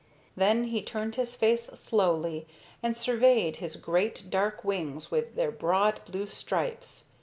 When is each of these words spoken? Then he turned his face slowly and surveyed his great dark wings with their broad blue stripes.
Then 0.35 0.63
he 0.63 0.81
turned 0.81 1.15
his 1.15 1.35
face 1.35 1.67
slowly 1.75 2.47
and 2.81 2.97
surveyed 2.97 3.57
his 3.57 3.75
great 3.75 4.31
dark 4.31 4.63
wings 4.63 5.11
with 5.11 5.35
their 5.35 5.51
broad 5.51 6.03
blue 6.05 6.25
stripes. 6.25 7.05